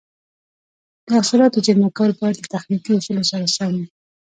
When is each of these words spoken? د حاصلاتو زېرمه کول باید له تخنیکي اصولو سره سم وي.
د 1.05 1.07
حاصلاتو 1.17 1.63
زېرمه 1.65 1.89
کول 1.97 2.11
باید 2.19 2.37
له 2.41 2.47
تخنیکي 2.55 2.91
اصولو 2.93 3.23
سره 3.31 3.45
سم 3.55 3.71
وي. 3.79 3.85